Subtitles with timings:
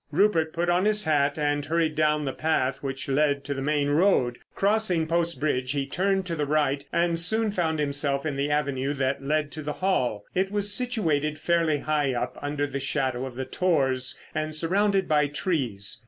[0.09, 3.91] Rupert put on his hat and hurried down the path which led to the main
[3.91, 4.39] road.
[4.55, 8.95] Crossing Post Bridge he turned to the right and soon found himself in the avenue
[8.95, 10.23] that led to the Hall.
[10.33, 15.27] It was situated fairly high up under the shadow of the tors and surrounded by
[15.27, 15.99] trees.